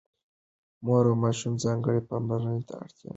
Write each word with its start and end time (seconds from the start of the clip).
مور 0.85 1.03
او 1.09 1.15
ماشوم 1.23 1.53
ځانګړې 1.63 2.01
پاملرنې 2.09 2.61
ته 2.67 2.73
اړتيا 2.83 3.07
لري. 3.07 3.09